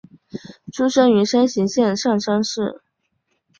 [0.73, 2.81] 出身于山形县上山市。